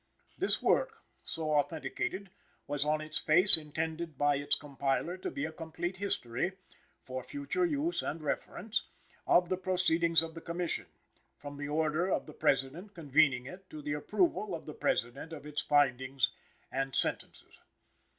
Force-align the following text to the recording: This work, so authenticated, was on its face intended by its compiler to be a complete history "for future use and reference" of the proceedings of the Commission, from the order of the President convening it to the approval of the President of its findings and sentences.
This 0.35 0.63
work, 0.63 1.03
so 1.21 1.51
authenticated, 1.51 2.31
was 2.65 2.83
on 2.83 3.01
its 3.01 3.19
face 3.19 3.55
intended 3.55 4.17
by 4.17 4.37
its 4.37 4.55
compiler 4.55 5.15
to 5.17 5.29
be 5.29 5.45
a 5.45 5.51
complete 5.51 5.97
history 5.97 6.53
"for 7.03 7.21
future 7.21 7.67
use 7.67 8.01
and 8.01 8.19
reference" 8.23 8.89
of 9.27 9.49
the 9.49 9.57
proceedings 9.57 10.23
of 10.23 10.33
the 10.33 10.41
Commission, 10.41 10.87
from 11.37 11.57
the 11.57 11.69
order 11.69 12.09
of 12.09 12.25
the 12.25 12.33
President 12.33 12.95
convening 12.95 13.45
it 13.45 13.69
to 13.69 13.79
the 13.79 13.93
approval 13.93 14.55
of 14.55 14.65
the 14.65 14.73
President 14.73 15.33
of 15.33 15.45
its 15.45 15.61
findings 15.61 16.31
and 16.71 16.95
sentences. 16.95 17.59